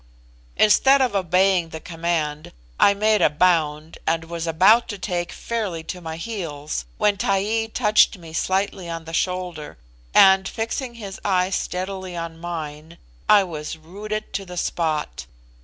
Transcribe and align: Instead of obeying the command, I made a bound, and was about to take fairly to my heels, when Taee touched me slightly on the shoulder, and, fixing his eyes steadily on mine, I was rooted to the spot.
Instead 0.57 0.99
of 0.99 1.15
obeying 1.15 1.69
the 1.69 1.79
command, 1.79 2.53
I 2.79 2.95
made 2.95 3.21
a 3.21 3.29
bound, 3.29 3.99
and 4.07 4.23
was 4.23 4.47
about 4.47 4.87
to 4.87 4.97
take 4.97 5.31
fairly 5.31 5.83
to 5.83 6.01
my 6.01 6.17
heels, 6.17 6.85
when 6.97 7.17
Taee 7.17 7.67
touched 7.67 8.17
me 8.17 8.33
slightly 8.33 8.89
on 8.89 9.05
the 9.05 9.13
shoulder, 9.13 9.77
and, 10.11 10.47
fixing 10.47 10.95
his 10.95 11.19
eyes 11.23 11.53
steadily 11.55 12.17
on 12.17 12.39
mine, 12.39 12.97
I 13.29 13.43
was 13.43 13.77
rooted 13.77 14.33
to 14.33 14.43
the 14.43 14.57
spot. 14.57 15.27